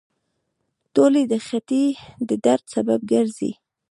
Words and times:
ټولې 0.93 1.21
د 1.31 1.33
خېټې 1.45 1.85
د 2.27 2.31
درد 2.45 2.65
سبب 2.73 2.99
ګرځي. 3.11 3.51